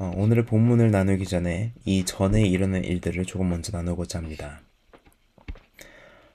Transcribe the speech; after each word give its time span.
어, 0.00 0.10
오늘의 0.16 0.46
본문을 0.46 0.90
나누기 0.90 1.26
전에 1.26 1.74
이 1.84 2.06
전에 2.06 2.40
일어난 2.40 2.82
일들을 2.82 3.26
조금 3.26 3.50
먼저 3.50 3.70
나누고자 3.70 4.18
합니다. 4.18 4.62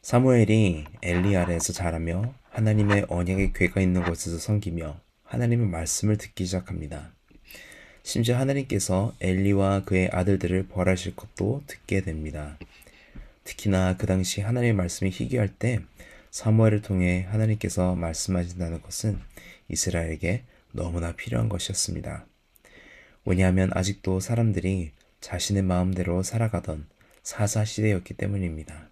사무엘이 0.04 0.86
엘리 1.02 1.36
아래에서 1.36 1.74
자라며 1.74 2.32
하나님의 2.52 3.08
언약의 3.10 3.54
괴가 3.54 3.82
있는 3.82 4.04
곳에서 4.04 4.38
섬기며 4.38 5.00
하나님의 5.24 5.66
말씀을 5.66 6.20
듣기 6.20 6.46
시작합니다. 6.46 7.12
심지어 8.04 8.38
하나님께서 8.38 9.16
엘리와 9.20 9.86
그의 9.86 10.10
아들들을 10.14 10.68
벌하실 10.68 11.16
것도 11.16 11.64
듣게 11.66 12.02
됩니다. 12.02 12.60
특히나 13.46 13.98
그 13.98 14.06
당시 14.06 14.42
하나님의 14.42 14.74
말씀이 14.74 15.10
희귀할 15.10 15.48
때 15.48 15.80
사무엘을 16.30 16.84
통해 16.84 17.26
하나님께서 17.32 17.96
말씀하신다는 17.96 18.84
것은 18.84 19.20
이스라엘에게 19.70 20.44
너무나 20.72 21.14
필요한 21.14 21.50
것이었습니다. 21.50 22.28
왜냐하면 23.26 23.72
아직도 23.74 24.20
사람들이 24.20 24.92
자신의 25.20 25.64
마음대로 25.64 26.22
살아가던 26.22 26.86
사사 27.24 27.66
시대였기 27.66 28.14
때문입니다. 28.14 28.90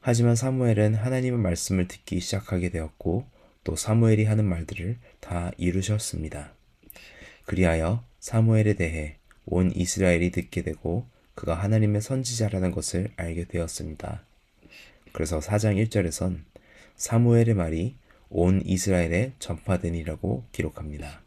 하지만 0.00 0.34
사무엘은 0.34 0.94
하나님의 0.94 1.38
말씀을 1.38 1.86
듣기 1.86 2.20
시작하게 2.20 2.70
되었고 2.70 3.26
또 3.62 3.76
사무엘이 3.76 4.24
하는 4.24 4.46
말들을 4.46 4.96
다 5.20 5.52
이루셨습니다. 5.58 6.54
그리하여 7.44 8.02
사무엘에 8.20 8.74
대해 8.74 9.16
온 9.44 9.70
이스라엘이 9.74 10.30
듣게 10.30 10.62
되고 10.62 11.06
그가 11.34 11.54
하나님의 11.54 12.00
선지자라는 12.00 12.70
것을 12.70 13.10
알게 13.16 13.44
되었습니다. 13.44 14.24
그래서 15.12 15.40
4장 15.40 15.76
1절에선 15.86 16.38
사무엘의 16.96 17.54
말이 17.54 17.96
온 18.30 18.62
이스라엘에 18.64 19.32
전파되니라고 19.38 20.44
기록합니다. 20.52 21.20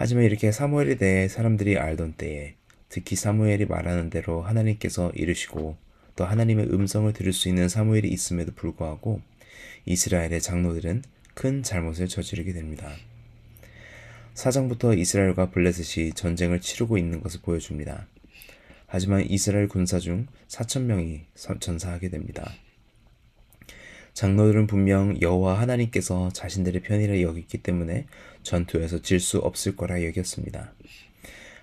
하지만 0.00 0.22
이렇게 0.22 0.52
사무엘에 0.52 0.94
대해 0.94 1.26
사람들이 1.26 1.76
알던 1.76 2.12
때에 2.12 2.54
특히 2.88 3.16
사무엘이 3.16 3.64
말하는 3.64 4.10
대로 4.10 4.42
하나님께서 4.42 5.10
이르시고 5.10 5.76
또 6.14 6.24
하나님의 6.24 6.66
음성을 6.66 7.12
들을 7.12 7.32
수 7.32 7.48
있는 7.48 7.68
사무엘이 7.68 8.06
있음에도 8.08 8.52
불구하고 8.54 9.20
이스라엘의 9.86 10.40
장로들은 10.40 11.02
큰 11.34 11.64
잘못을 11.64 12.06
저지르게 12.06 12.52
됩니다. 12.52 12.92
사장부터 14.34 14.94
이스라엘과 14.94 15.50
블레셋이 15.50 16.12
전쟁을 16.12 16.60
치르고 16.60 16.96
있는 16.96 17.20
것을 17.20 17.40
보여줍니다. 17.42 18.06
하지만 18.86 19.28
이스라엘 19.28 19.66
군사 19.66 19.98
중 19.98 20.28
4천 20.46 20.82
명이 20.82 21.22
전사하게 21.58 22.10
됩니다. 22.10 22.48
장로들은 24.18 24.66
분명 24.66 25.16
여호와 25.22 25.60
하나님께서 25.60 26.30
자신들의 26.32 26.82
편이라 26.82 27.20
여겼기 27.20 27.58
때문에 27.58 28.06
전투에서 28.42 29.00
질 29.00 29.20
수 29.20 29.38
없을 29.38 29.76
거라 29.76 30.02
여겼습니다. 30.02 30.72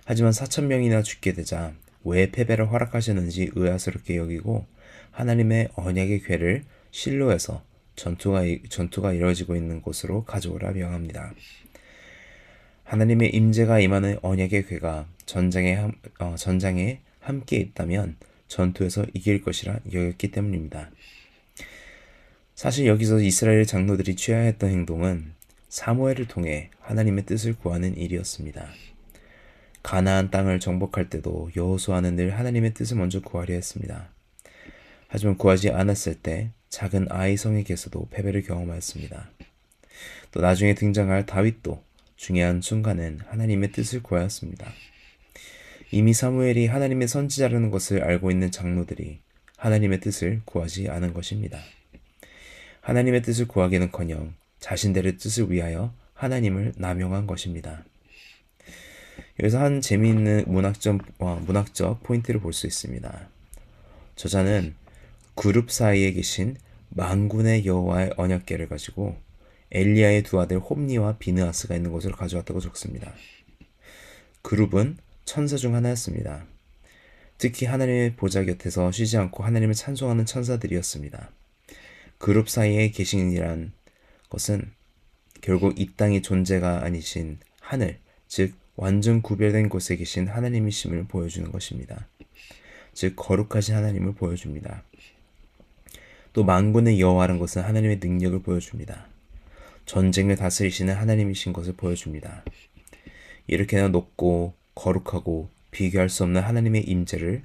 하지만 0.05 0.31
4천 0.31 0.67
명이나 0.67 1.01
죽게 1.01 1.33
되자 1.33 1.73
왜 2.05 2.31
패배를 2.31 2.71
허락하셨는지 2.71 3.51
의아스럽게 3.55 4.15
여기고 4.15 4.65
하나님의 5.11 5.67
언약의 5.75 6.21
괴를 6.21 6.63
실로에서 6.91 7.61
전투가 7.97 8.43
전투가 8.69 9.11
이루어지고 9.11 9.57
있는 9.57 9.81
곳으로 9.81 10.23
가져오라 10.23 10.71
명합니다. 10.71 11.33
하나님의 12.85 13.35
임재가 13.35 13.81
임하는 13.81 14.17
언약의 14.21 14.67
괴가 14.67 15.07
전장에 15.25 15.91
어, 16.19 16.35
전장에 16.37 17.01
함께 17.19 17.57
있다면 17.57 18.15
전투에서 18.47 19.07
이길 19.13 19.41
것이라 19.41 19.79
여겼기 19.91 20.31
때문입니다. 20.31 20.89
사실 22.55 22.85
여기서 22.85 23.19
이스라엘 23.19 23.65
장로들이 23.65 24.15
취해야 24.15 24.43
했던 24.43 24.69
행동은 24.69 25.33
사무엘을 25.67 26.29
통해 26.29 26.69
하나님의 26.79 27.25
뜻을 27.25 27.53
구하는 27.53 27.97
일이었습니다. 27.97 28.69
가나안 29.83 30.31
땅을 30.31 30.61
정복할 30.61 31.09
때도 31.09 31.51
여호수아는 31.53 32.15
늘 32.15 32.39
하나님의 32.39 32.73
뜻을 32.73 32.95
먼저 32.95 33.19
구하려 33.19 33.53
했습니다. 33.55 34.09
하지만 35.09 35.37
구하지 35.37 35.71
않았을 35.71 36.15
때 36.15 36.51
작은 36.69 37.07
아이 37.09 37.35
성에게서도 37.35 38.07
패배를 38.09 38.41
경험하였습니다. 38.43 39.29
또 40.31 40.39
나중에 40.39 40.75
등장할 40.75 41.25
다윗도 41.25 41.83
중요한 42.15 42.61
순간은 42.61 43.19
하나님의 43.27 43.73
뜻을 43.73 44.01
구하였습니다. 44.01 44.71
이미 45.91 46.13
사무엘이 46.13 46.67
하나님의 46.67 47.09
선지자라는 47.09 47.69
것을 47.69 48.01
알고 48.01 48.31
있는 48.31 48.49
장로들이 48.49 49.19
하나님의 49.57 49.99
뜻을 49.99 50.41
구하지 50.45 50.89
않은 50.89 51.13
것입니다. 51.13 51.59
하나님의 52.85 53.23
뜻을 53.23 53.47
구하기는커녕 53.47 54.35
자신들의 54.59 55.17
뜻을 55.17 55.51
위하여 55.51 55.91
하나님을 56.13 56.73
남용한 56.77 57.25
것입니다. 57.25 57.83
여기서 59.39 59.59
한 59.59 59.81
재미있는 59.81 60.43
문학적, 60.45 61.01
어, 61.17 61.41
문학적 61.47 62.03
포인트를 62.03 62.39
볼 62.39 62.53
수 62.53 62.67
있습니다. 62.67 63.27
저자는 64.15 64.75
그룹 65.33 65.71
사이에 65.71 66.11
계신 66.11 66.57
만군의 66.89 67.65
여호와의 67.65 68.13
언약계를 68.17 68.69
가지고 68.69 69.17
엘리야의 69.71 70.21
두 70.21 70.39
아들 70.39 70.59
홈니와 70.59 71.17
비느아스가 71.17 71.75
있는 71.75 71.91
곳으로 71.91 72.15
가져왔다고 72.15 72.59
적습니다. 72.59 73.15
그룹은 74.43 74.97
천사 75.25 75.57
중 75.57 75.73
하나였습니다. 75.73 76.45
특히 77.39 77.65
하나님의 77.65 78.15
보좌 78.15 78.43
곁에서 78.43 78.91
쉬지 78.91 79.17
않고 79.17 79.43
하나님을 79.43 79.73
찬송하는 79.73 80.27
천사들이었습니다. 80.27 81.31
그룹 82.17 82.49
사이에 82.49 82.89
계신이란 82.89 83.73
것은 84.29 84.71
결국 85.41 85.79
이 85.79 85.91
땅의 85.95 86.21
존재가 86.21 86.83
아니신 86.83 87.39
하늘, 87.59 87.99
즉 88.27 88.55
완전 88.75 89.21
구별된 89.21 89.69
곳에 89.69 89.95
계신 89.95 90.27
하나님이심을 90.27 91.05
보여주는 91.05 91.51
것입니다. 91.51 92.07
즉 92.93 93.15
거룩하신 93.15 93.75
하나님을 93.75 94.15
보여줍니다. 94.15 94.83
또 96.33 96.43
만군의 96.43 96.99
여호와라는 96.99 97.39
것은 97.39 97.61
하나님의 97.61 97.99
능력을 98.01 98.41
보여줍니다. 98.41 99.07
전쟁을 99.85 100.35
다스리시는 100.35 100.93
하나님이신 100.95 101.53
것을 101.53 101.73
보여줍니다. 101.73 102.43
이렇게나 103.47 103.89
높고 103.89 104.53
거룩하고 104.73 105.49
비교할 105.71 106.09
수 106.09 106.23
없는 106.23 106.41
하나님의 106.41 106.83
임재를 106.83 107.43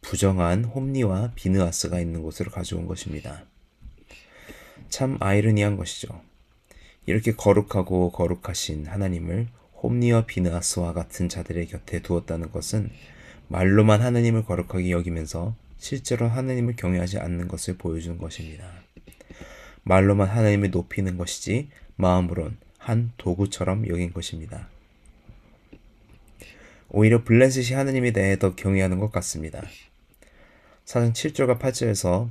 부정한 0.00 0.64
홈니와 0.64 1.32
비느아스가 1.34 2.00
있는 2.00 2.22
곳으로 2.22 2.50
가져온 2.50 2.86
것입니다. 2.86 3.44
참 4.88 5.16
아이러니한 5.20 5.76
것이죠. 5.76 6.20
이렇게 7.06 7.32
거룩하고 7.32 8.10
거룩하신 8.10 8.86
하나님을 8.86 9.48
홈니와 9.82 10.26
비느아스와 10.26 10.92
같은 10.92 11.28
자들의 11.28 11.66
곁에 11.66 12.00
두었다는 12.00 12.50
것은 12.50 12.90
말로만 13.48 14.02
하나님을 14.02 14.44
거룩하게 14.44 14.90
여기면서 14.90 15.54
실제로 15.78 16.26
하나님을 16.26 16.74
경외하지 16.76 17.18
않는 17.18 17.48
것을 17.48 17.76
보여주는 17.76 18.18
것입니다. 18.18 18.68
말로만 19.84 20.28
하나님을 20.28 20.70
높이는 20.70 21.16
것이지 21.16 21.68
마음으론 21.96 22.56
한 22.78 23.12
도구처럼 23.18 23.88
여긴 23.88 24.12
것입니다. 24.12 24.68
오히려 26.88 27.22
블레셋이 27.24 27.76
하나님에 27.76 28.12
대해 28.12 28.38
더 28.38 28.54
경외하는 28.54 28.98
것 28.98 29.12
같습니다. 29.12 29.62
사장 30.84 31.12
7절과 31.12 31.58
8절에서 31.58 32.30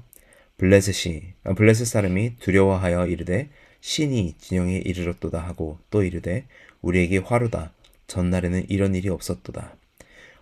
블레셋이 0.57 1.33
아, 1.43 1.53
블레셋 1.53 1.85
사람이 1.85 2.37
두려워하여 2.39 3.07
이르되 3.07 3.49
신이 3.81 4.35
진영에 4.37 4.77
이르렀도다 4.77 5.39
하고 5.39 5.79
또 5.89 6.03
이르되 6.03 6.45
우리에게 6.81 7.17
화루다. 7.17 7.73
전날에는 8.07 8.65
이런 8.69 8.95
일이 8.95 9.09
없었도다. 9.09 9.75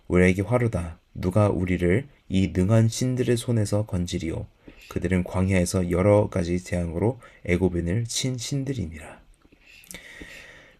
우리에게 0.08 0.42
화루다. 0.42 0.98
누가 1.14 1.48
우리를 1.48 2.06
이 2.28 2.52
능한 2.54 2.88
신들의 2.88 3.36
손에서 3.36 3.86
건지리오? 3.86 4.46
그들은 4.88 5.24
광야에서 5.24 5.90
여러 5.90 6.28
가지 6.28 6.62
재앙으로 6.62 7.20
애고빈을 7.46 8.04
친 8.04 8.38
신들이니라. 8.38 9.20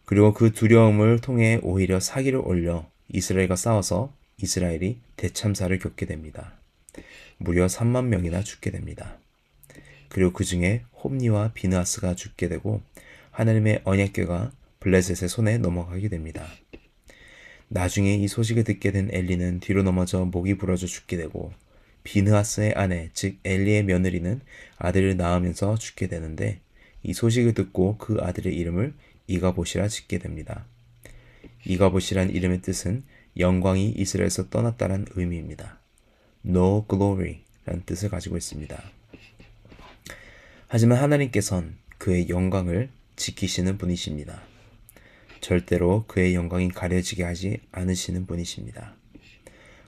그리고 0.05 0.33
그 0.33 0.53
두려움을 0.53 1.21
통해 1.21 1.59
오히려 1.63 1.99
사기를 1.99 2.41
올려 2.45 2.87
이스라엘과 3.09 3.57
싸워서 3.57 4.13
이스라엘이 4.41 4.99
대참사를 5.17 5.77
겪게 5.79 6.07
됩니다. 6.07 6.53
무려 7.39 7.67
3만 7.67 8.05
명이나 8.07 8.43
죽게 8.43 8.71
됩니다. 8.71 9.19
그리고 10.15 10.33
그 10.33 10.45
중에 10.45 10.85
홈니와 11.03 11.51
비나스가 11.55 12.15
죽게 12.15 12.49
되고 12.49 12.81
하나님의 13.33 13.81
언약궤가 13.83 14.53
블레셋의 14.79 15.29
손에 15.29 15.59
넘어가게 15.59 16.09
됩니다. 16.09 16.47
나중에 17.67 18.15
이 18.15 18.29
소식을 18.29 18.63
듣게 18.63 18.93
된 18.93 19.09
엘리는 19.11 19.59
뒤로 19.59 19.83
넘어져 19.83 20.25
목이 20.25 20.57
부러져 20.57 20.87
죽게 20.87 21.17
되고 21.17 21.53
비느하스의 22.05 22.75
아내 22.75 23.11
즉 23.13 23.39
엘리의 23.43 23.83
며느리는 23.87 24.41
아들을 24.79 25.17
낳으면서 25.17 25.77
죽게 25.77 26.07
되는데 26.07 26.61
이 27.03 27.13
소식을 27.13 27.55
듣고 27.55 27.99
그 27.99 28.19
아들의 28.21 28.55
이름을 28.55 28.95
이가봇이라 29.27 29.89
짓게 29.89 30.21
됩니다. 30.21 30.65
이가봇이란 31.67 32.31
이름의 32.31 32.63
뜻은 32.63 33.03
영광이 33.37 33.91
이스라엘에서 33.97 34.49
떠났다는 34.49 35.07
의미입니다. 35.17 35.81
No 36.47 36.87
glory라는 36.89 37.83
뜻을 37.85 38.11
가지고 38.11 38.37
있습니다. 38.37 38.81
하지만 40.77 40.99
하나님께선 40.99 41.77
그의 41.99 42.29
영광을 42.29 42.89
지키시는 43.15 43.79
분이십니다. 43.79 44.43
절대로 45.41 46.05
그의 46.09 46.35
영광이 46.35 46.71
가려지게 46.71 47.23
하지 47.23 47.61
않으시는 47.71 48.27
분이십니다. 48.27 48.97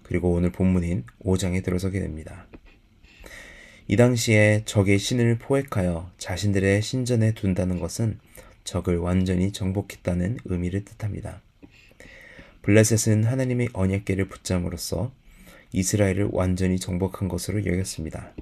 그리고 0.04 0.30
오늘 0.30 0.52
본문인 0.52 1.02
5장에 1.24 1.64
들어서게 1.64 1.98
됩니다. 1.98 2.46
이 3.88 3.96
당시에 3.96 4.62
적의 4.64 5.00
신을 5.00 5.38
포획하여 5.40 6.12
자신들의 6.18 6.80
신전에 6.82 7.34
둔다는 7.34 7.80
것은 7.80 8.20
적을 8.62 8.98
완전히 8.98 9.50
정복했다는 9.50 10.38
의미를 10.44 10.84
뜻합니다. 10.84 11.42
블레셋은 12.62 13.24
하나님의 13.24 13.70
언약계를 13.72 14.28
붙잡음으로써 14.28 15.12
이스라엘을 15.72 16.28
완전히 16.30 16.78
정복한 16.78 17.26
것으로 17.26 17.66
여겼습니다. 17.66 18.32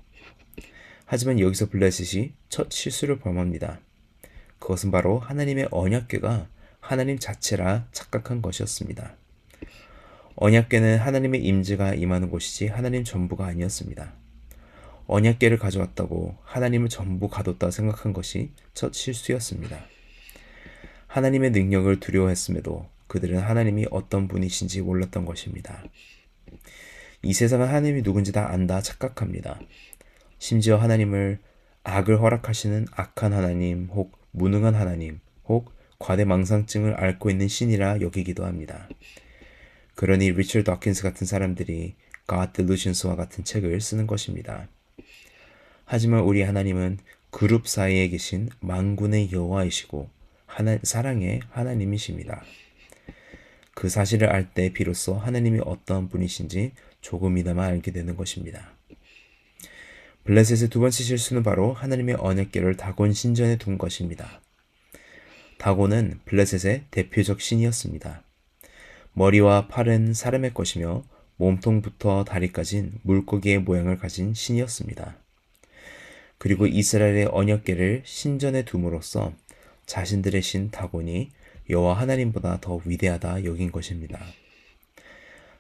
하지만 1.06 1.38
여기서 1.38 1.68
블레셋이 1.68 2.32
첫 2.48 2.70
실수를 2.70 3.18
범합니다. 3.18 3.80
그것은 4.58 4.90
바로 4.90 5.18
하나님의 5.18 5.68
언약궤가 5.70 6.48
하나님 6.80 7.18
자체라 7.18 7.86
착각한 7.92 8.42
것이었습니다. 8.42 9.16
언약궤는 10.36 10.98
하나님의 10.98 11.44
임재가 11.44 11.94
임하는 11.94 12.30
곳이지 12.30 12.68
하나님 12.68 13.04
전부가 13.04 13.46
아니었습니다. 13.46 14.12
언약궤를 15.06 15.58
가져왔다고 15.58 16.36
하나님을 16.44 16.88
전부 16.88 17.28
가뒀다 17.28 17.70
생각한 17.70 18.12
것이 18.12 18.50
첫 18.72 18.94
실수였습니다. 18.94 19.86
하나님의 21.06 21.50
능력을 21.50 22.00
두려워했음에도 22.00 22.88
그들은 23.06 23.38
하나님이 23.38 23.86
어떤 23.90 24.26
분이신지 24.26 24.80
몰랐던 24.82 25.24
것입니다. 25.24 25.84
이 27.22 27.32
세상은 27.32 27.68
하나님이 27.68 28.02
누군지 28.02 28.32
다 28.32 28.50
안다 28.50 28.80
착각합니다. 28.80 29.60
심지어 30.46 30.76
하나님을 30.76 31.38
악을 31.85 32.20
허락하시는 32.20 32.88
악한 32.93 33.32
하나님 33.32 33.87
혹 33.87 34.19
무능한 34.32 34.75
하나님 34.75 35.20
혹 35.49 35.73
과대망상증을 35.99 37.00
앓고 37.02 37.31
있는 37.31 37.49
신이라 37.49 38.02
여기기도 38.02 38.44
합니다. 38.44 38.87
그러니 39.94 40.31
리처드 40.32 40.64
다킨스 40.64 41.02
같은 41.02 41.26
사람들이 41.26 41.94
God 42.29 42.52
Delusions와 42.52 43.17
같은 43.17 43.43
책을 43.43 43.81
쓰는 43.81 44.06
것입니다. 44.06 44.69
하지만 45.87 46.20
우리 46.20 46.43
하나님은 46.43 46.99
그룹 47.31 47.67
사이에 47.67 48.08
계신 48.08 48.50
만군의 48.61 49.32
여호와이시고 49.32 50.11
하나, 50.44 50.76
사랑의 50.82 51.41
하나님이십니다. 51.49 52.43
그 53.75 53.88
사실을 53.88 54.29
알 54.29 54.52
때 54.52 54.75
비로소 54.75 55.14
하나님이 55.14 55.61
어떤 55.64 56.11
분이신지 56.11 56.73
조금이나마 57.00 57.64
알게 57.64 57.93
되는 57.93 58.14
것입니다. 58.14 58.73
블레셋의 60.24 60.70
두 60.70 60.80
번째 60.80 61.04
실수는 61.04 61.42
바로 61.42 61.74
하나님의 61.74 62.16
언약계를 62.18 62.78
다곤 62.78 63.12
신전에 63.12 63.58
둔 63.58 63.76
것입니다. 63.76 64.40
다곤은 65.58 66.20
블레셋의 66.24 66.84
대표적 66.90 67.42
신이었습니다. 67.42 68.22
머리와 69.12 69.68
팔은 69.68 70.14
사람의 70.14 70.54
것이며 70.54 71.04
몸통부터 71.36 72.24
다리까진 72.24 72.92
물고기의 73.02 73.58
모양을 73.58 73.98
가진 73.98 74.32
신이었습니다. 74.32 75.16
그리고 76.38 76.66
이스라엘의 76.66 77.26
언약계를 77.26 78.02
신전에 78.06 78.64
둠으로써 78.64 79.34
자신들의 79.84 80.40
신 80.40 80.70
다곤이 80.70 81.32
여호와 81.68 81.98
하나님보다 81.98 82.60
더 82.62 82.80
위대하다 82.84 83.44
여긴 83.44 83.70
것입니다. 83.70 84.18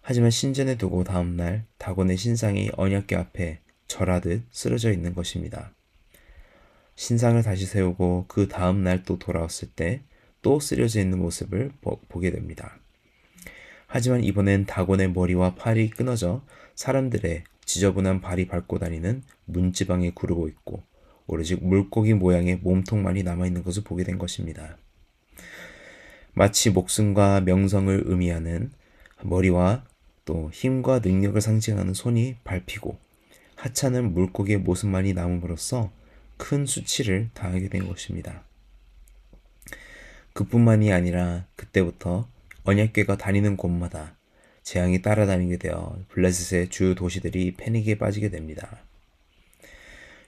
하지만 0.00 0.30
신전에 0.30 0.76
두고 0.76 1.04
다음날 1.04 1.64
다곤의 1.76 2.16
신상이 2.16 2.70
언약계 2.76 3.14
앞에 3.16 3.63
절하듯 3.94 4.42
쓰러져 4.50 4.92
있는 4.92 5.14
것입니다. 5.14 5.72
신상을 6.96 7.42
다시 7.42 7.66
세우고 7.66 8.26
그 8.28 8.48
다음 8.48 8.82
날 8.82 9.04
또 9.04 9.18
돌아왔을 9.18 9.68
때 9.68 10.02
또 10.44 10.60
쓰려져 10.60 11.00
있는 11.00 11.18
모습을 11.18 11.72
보, 11.80 11.98
게 12.20 12.30
됩니다. 12.30 12.78
하지만 13.86 14.22
이번엔 14.22 14.66
다곤의 14.66 15.12
머리와 15.12 15.54
팔이 15.54 15.88
끊어져 15.90 16.44
사람들의 16.74 17.44
지저분한 17.64 18.20
발이 18.20 18.46
밟고 18.46 18.78
다니는 18.78 19.22
문지방에 19.46 20.10
구르고 20.10 20.48
있고 20.48 20.82
오로지 21.26 21.56
물고기 21.56 22.12
모양의 22.12 22.56
몸통만이 22.56 23.22
남아있는 23.22 23.64
것을 23.64 23.84
보게 23.84 24.04
된 24.04 24.18
것입니다. 24.18 24.76
마치 26.34 26.68
목숨과 26.68 27.40
명성을 27.40 28.02
의미하는 28.04 28.70
머리와 29.22 29.84
또 30.26 30.50
힘과 30.52 30.98
능력을 30.98 31.40
상징하는 31.40 31.94
손이 31.94 32.36
밟히고 32.44 32.98
하찮은 33.64 34.12
물고기의 34.12 34.58
모습만이 34.58 35.14
남음으로써 35.14 35.90
큰 36.36 36.66
수치를 36.66 37.30
당하게 37.32 37.68
된 37.70 37.88
것입니다. 37.88 38.44
그뿐만이 40.34 40.92
아니라 40.92 41.46
그때부터 41.56 42.28
언약궤가 42.64 43.16
다니는 43.16 43.56
곳마다 43.56 44.16
재앙이 44.64 45.00
따라다니게 45.00 45.56
되어 45.56 45.98
블레셋의 46.10 46.68
주 46.68 46.94
도시들이 46.94 47.54
패닉에 47.54 47.96
빠지게 47.96 48.28
됩니다. 48.28 48.82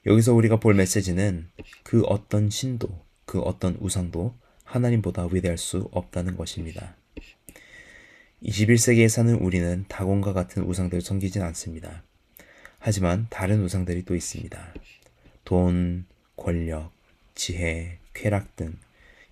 여기서 0.07 0.33
우리가 0.33 0.59
볼 0.59 0.73
메시지는 0.73 1.49
그 1.83 2.03
어떤 2.05 2.49
신도, 2.49 2.89
그 3.27 3.41
어떤 3.41 3.77
우상도 3.81 4.35
하나님보다 4.65 5.29
위대할 5.31 5.59
수 5.59 5.91
없다는 5.93 6.39
것입니다. 6.39 6.97
21세기에 8.43 9.11
사는 9.11 9.35
우리는 9.35 9.85
다곤과 9.89 10.33
같은 10.33 10.63
우상들을 10.63 11.03
섬기진 11.03 11.43
않습니다. 11.43 12.06
하지만 12.87 13.27
다른 13.31 13.65
우상들이 13.65 14.05
또 14.05 14.15
있습니다. 14.15 14.75
돈, 15.45 16.05
권력, 16.37 16.93
지혜, 17.35 17.99
쾌락 18.15 18.55
등 18.55 18.77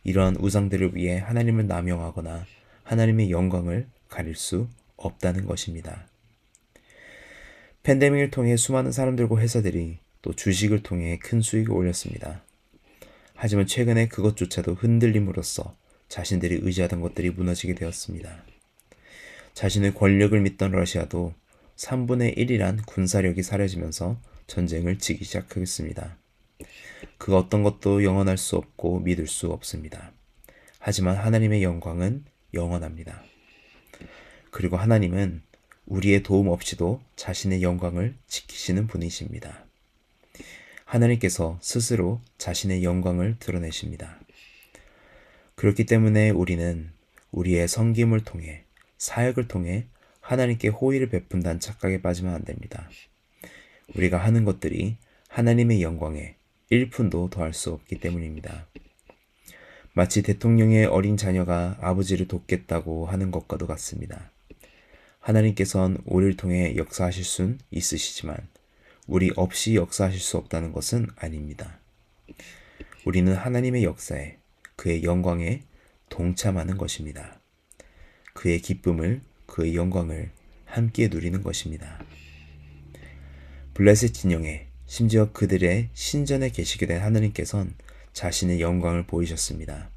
이러한 0.02 0.34
우상들을 0.40 0.96
위해 0.96 1.18
하나님을 1.18 1.68
남용하거나 1.68 2.46
하나님의 2.82 3.30
영광을 3.30 3.86
가릴 4.08 4.34
수 4.34 4.66
없다는 4.96 5.46
것입니다. 5.46 6.08
팬데믹을 7.84 8.32
통해 8.32 8.56
수많은 8.56 8.90
사람들과 8.90 9.38
회사들이 9.38 9.98
또 10.20 10.34
주식을 10.34 10.82
통해 10.82 11.20
큰 11.20 11.40
수익을 11.40 11.76
올렸습니다. 11.76 12.42
하지만 13.36 13.68
최근에 13.68 14.08
그것조차도 14.08 14.74
흔들림으로써 14.74 15.76
자신들이 16.08 16.58
의지하던 16.60 17.00
것들이 17.00 17.30
무너지게 17.30 17.76
되었습니다. 17.76 18.42
자신의 19.52 19.94
권력을 19.94 20.40
믿던 20.40 20.72
러시아도 20.72 21.34
3분의 21.76 22.37
1이란 22.37 22.85
군사력이 22.87 23.43
사라지면서 23.43 24.21
전쟁을 24.47 24.99
치기 24.99 25.25
시작하겠습니다. 25.25 26.17
그 27.19 27.37
어떤 27.37 27.62
것도 27.62 28.05
영원할 28.05 28.38
수 28.38 28.56
없고 28.56 29.00
믿을 29.00 29.26
수 29.26 29.50
없습니다. 29.50 30.12
하지만 30.79 31.17
하나님의 31.17 31.62
영광은 31.62 32.25
영원합니다. 32.53 33.23
그리고 34.50 34.76
하나님은 34.76 35.43
우리의 35.87 36.23
도움 36.23 36.49
없이도 36.49 37.02
자신의 37.16 37.62
영광을 37.62 38.14
지키시는 38.26 38.87
분이십니다. 38.87 39.64
하나님께서 40.85 41.59
스스로 41.61 42.21
자신의 42.38 42.85
영광을 42.85 43.37
드러내십니다. 43.38 44.21
그렇기 45.57 45.87
때문에 45.87 46.31
우리는 46.31 46.93
우리의 47.33 47.69
성김을 47.69 48.25
통해 48.25 48.64
사역을 48.99 49.49
통해 49.49 49.87
하나님께 50.25 50.69
호의를 50.69 51.11
베푼다는 51.11 51.61
착각에 51.61 52.00
빠지면 52.00 52.35
안 52.35 52.45
됩니다. 52.45 52.88
우리가 53.95 54.16
하는 54.16 54.47
것들이 54.47 54.97
하나님의 55.28 55.83
영광에 55.83 56.37
1푼도 56.73 57.28
더할 57.31 57.52
수 57.52 57.73
없기 57.73 58.00
때문입니다. 58.00 58.66
마치 59.93 60.23
대통령의 60.23 60.87
어린 60.87 61.19
자녀가 61.19 61.76
아버지를 61.81 62.26
돕겠다고 62.26 63.07
하는 63.07 63.31
것과도 63.31 63.66
같습니다. 63.66 64.33
하나님께선 65.21 65.99
우리를 66.07 66.37
통해 66.38 66.75
역사하실 66.76 67.23
순 67.23 67.59
있으시지만 67.71 68.37
우리 69.07 69.31
없이 69.37 69.75
역사하실 69.75 70.21
수 70.21 70.38
없다는 70.38 70.73
것은 70.73 71.07
아닙니다. 71.16 71.81
우리는 73.04 73.35
하나님의 73.35 73.85
역사에 73.85 74.38
그의 74.76 75.04
영광에 75.04 75.64
동참하는 76.09 76.78
것입니다. 76.78 77.40
그의 78.33 78.61
기쁨을 78.61 79.21
그의 79.46 79.76
영광을 79.76 80.30
함께 80.64 81.08
누리는 81.08 81.42
것입니다. 81.42 82.02
블레셋 83.74 84.14
진영에 84.14 84.68
심지어 84.86 85.32
그들의 85.32 85.90
신전에 85.94 86.50
계시게 86.50 86.86
된 86.86 87.00
하나님께선 87.02 87.74
자신의 88.12 88.60
영광을 88.60 89.06
보이셨습니다. 89.06 89.90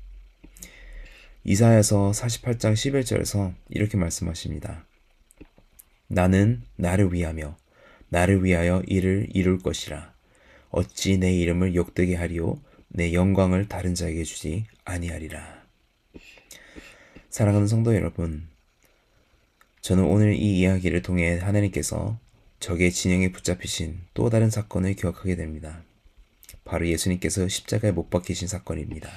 이사야서 1.43 2.11
48장 2.11 2.73
11절에서 2.73 3.53
이렇게 3.69 3.97
말씀하십니다. 3.97 4.85
나는 6.07 6.63
나를 6.75 7.13
위하며 7.13 7.57
나를 8.09 8.43
위하여 8.43 8.81
이를 8.87 9.27
이룰 9.31 9.59
것이라. 9.59 10.13
어찌 10.69 11.17
내 11.17 11.33
이름을 11.33 11.75
욕되게 11.75 12.15
하리오 12.15 12.59
내 12.89 13.13
영광을 13.13 13.67
다른 13.67 13.95
자에게 13.95 14.23
주지 14.23 14.65
아니하리라. 14.85 15.65
사랑하는 17.29 17.67
성도 17.67 17.93
여러분, 17.95 18.47
저는 19.81 20.03
오늘 20.05 20.33
이 20.33 20.59
이야기를 20.59 21.01
통해 21.01 21.37
하나님께서 21.39 22.19
적의 22.59 22.91
진영에 22.91 23.31
붙잡히신 23.31 23.99
또 24.13 24.29
다른 24.29 24.49
사건을 24.49 24.95
기억하게 24.95 25.35
됩니다. 25.35 25.83
바로 26.65 26.87
예수님께서 26.87 27.47
십자가에 27.47 27.91
못 27.91 28.09
박히신 28.09 28.47
사건입니다. 28.47 29.09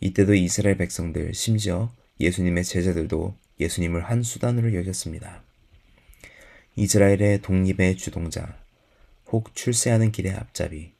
이때도 0.00 0.34
이스라엘 0.34 0.76
백성들 0.78 1.34
심지어 1.34 1.92
예수님의 2.18 2.64
제자들도 2.64 3.36
예수님을 3.60 4.02
한 4.02 4.22
수단으로 4.22 4.74
여겼습니다. 4.74 5.42
이스라엘의 6.74 7.42
독립의 7.42 7.96
주동자, 7.96 8.56
혹 9.26 9.54
출세하는 9.54 10.10
길의 10.10 10.32
앞잡이, 10.32 10.92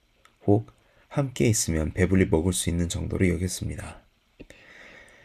혹 0.47 0.71
함께 1.09 1.47
있으면 1.47 1.93
배불리 1.93 2.27
먹을 2.27 2.53
수 2.53 2.71
있는 2.71 2.89
정도로 2.89 3.29
여겼습니다. 3.29 4.02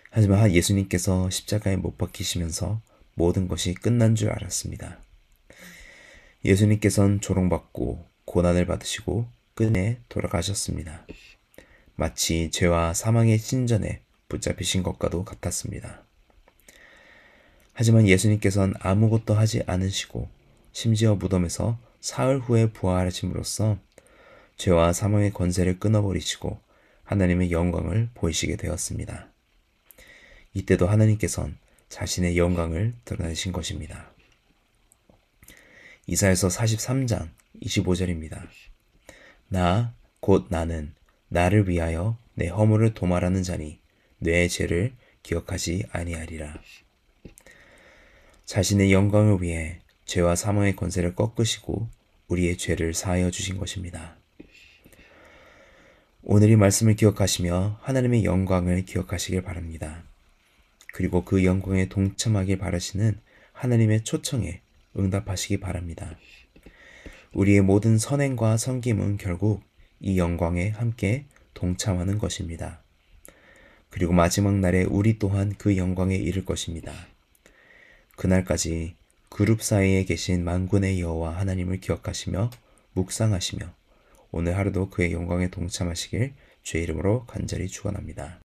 하지만 0.09 0.51
예수님께서 0.51 1.29
십자가에 1.29 1.75
못 1.75 1.97
박히시면서 1.97 2.81
모든 3.13 3.47
것이 3.47 3.73
끝난 3.73 4.15
줄 4.15 4.29
알았습니다. 4.29 4.99
예수님께서는 6.45 7.19
조롱받고 7.19 8.05
고난을 8.25 8.65
받으시고 8.65 9.27
끝내 9.53 9.99
돌아가셨습니다. 10.07 11.05
마치 11.95 12.51
죄와 12.51 12.93
사망의 12.93 13.39
신전에 13.39 14.01
붙잡히신 14.29 14.83
것과도 14.83 15.25
같았습니다. 15.25 16.03
하지만 17.73 18.07
예수님께서는 18.07 18.75
아무것도 18.79 19.33
하지 19.33 19.63
않으시고 19.65 20.29
심지어 20.71 21.15
무덤에서 21.15 21.79
사흘 22.01 22.39
후에 22.39 22.71
부활하심으로써 22.71 23.79
죄와 24.57 24.93
사망의 24.93 25.31
권세를 25.31 25.79
끊어버리시고 25.79 26.59
하나님의 27.03 27.51
영광을 27.51 28.09
보이시게 28.13 28.57
되었습니다. 28.57 29.31
이때도 30.53 30.87
하나님께서는 30.87 31.57
자신의 31.89 32.37
영광을 32.37 32.93
드러내신 33.05 33.51
것입니다. 33.51 34.11
이사에서 36.07 36.47
43장 36.47 37.29
25절입니다. 37.61 38.47
나, 39.49 39.93
곧 40.19 40.47
나는 40.49 40.93
나를 41.29 41.67
위하여 41.67 42.17
내 42.33 42.47
허물을 42.47 42.93
도말하는 42.93 43.43
자니 43.43 43.79
내 44.19 44.47
죄를 44.47 44.93
기억하지 45.23 45.85
아니하리라. 45.91 46.61
자신의 48.45 48.93
영광을 48.93 49.41
위해 49.41 49.81
죄와 50.05 50.35
사망의 50.35 50.75
권세를 50.75 51.15
꺾으시고 51.15 51.89
우리의 52.29 52.57
죄를 52.57 52.93
사하여 52.93 53.29
주신 53.29 53.57
것입니다. 53.57 54.17
오늘 56.23 56.49
이 56.49 56.55
말씀을 56.55 56.95
기억하시며 56.95 57.79
하나님의 57.81 58.23
영광을 58.23 58.85
기억하시길 58.85 59.41
바랍니다. 59.41 60.06
그리고 60.93 61.23
그 61.23 61.43
영광에 61.43 61.89
동참하길 61.89 62.57
바라시는 62.57 63.19
하나님의 63.53 64.03
초청에 64.03 64.61
응답하시기 64.97 65.59
바랍니다. 65.59 66.17
우리의 67.33 67.61
모든 67.61 67.97
선행과 67.97 68.57
섬김은 68.57 69.17
결국 69.17 69.61
이 69.99 70.17
영광에 70.17 70.69
함께 70.69 71.25
동참하는 71.53 72.19
것입니다. 72.19 72.81
그리고 73.89 74.13
마지막 74.13 74.55
날에 74.55 74.83
우리 74.83 75.17
또한 75.17 75.53
그 75.57 75.77
영광에 75.77 76.15
이를 76.15 76.45
것입니다. 76.45 76.93
그날까지 78.15 78.95
그룹 79.29 79.61
사이에 79.61 80.03
계신 80.05 80.43
만군의 80.43 80.99
여호와 81.01 81.37
하나님을 81.37 81.79
기억하시며 81.79 82.49
묵상하시며 82.93 83.73
오늘 84.31 84.57
하루도 84.57 84.89
그의 84.89 85.13
영광에 85.13 85.49
동참하시길 85.49 86.33
주의 86.63 86.83
이름으로 86.83 87.25
간절히 87.25 87.67
축원합니다. 87.67 88.39